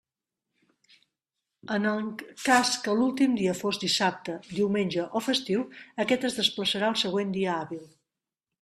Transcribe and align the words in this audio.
En 1.75 1.85
el 1.89 1.99
cas 2.45 2.71
que 2.87 2.95
l'últim 3.01 3.37
dia 3.41 3.53
fos 3.61 3.79
dissabte, 3.83 4.37
diumenge 4.49 5.05
o 5.19 5.23
festiu, 5.29 5.69
aquest 6.07 6.29
es 6.31 6.39
desplaçarà 6.41 6.91
al 6.91 7.01
següent 7.07 7.37
dia 7.39 7.55
hàbil. 7.61 7.89